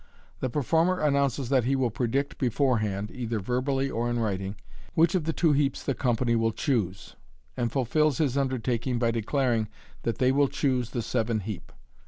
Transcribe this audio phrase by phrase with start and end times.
[0.39, 4.55] The performer announces that he will predict beforehand (either verbally or in writing)
[4.95, 7.13] which of the two heaps the company will choose j
[7.57, 9.67] and fulfils his undertaking by declaring
[10.01, 11.71] that they will choose" the seven heap."